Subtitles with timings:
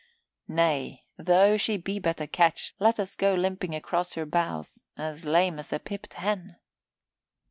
[0.47, 5.25] Nay, though she be but a ketch, let us go limping across her bows as
[5.25, 6.55] lame as a pipped hen."